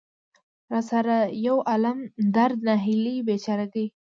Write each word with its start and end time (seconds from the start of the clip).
را 0.71 0.81
سره 0.89 1.17
يو 1.45 1.57
عالم 1.69 1.99
درد، 2.35 2.57
ناهيلۍ 2.67 3.15
،بېچاره 3.27 3.65
ګۍ. 3.73 3.85